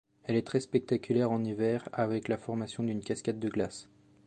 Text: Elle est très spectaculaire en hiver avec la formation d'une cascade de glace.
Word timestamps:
Elle 0.23 0.35
est 0.35 0.41
très 0.47 0.61
spectaculaire 0.61 1.29
en 1.29 1.43
hiver 1.43 1.87
avec 1.93 2.27
la 2.27 2.39
formation 2.39 2.83
d'une 2.83 3.03
cascade 3.03 3.37
de 3.37 3.49
glace. 3.49 3.87